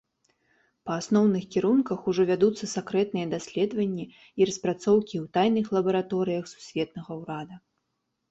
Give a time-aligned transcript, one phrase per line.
[0.89, 7.55] Па асноўных кірунках ужо вядуцца сакрэтныя даследаванні і распрацоўкі ў тайных лабараторыях сусветнага ўрада.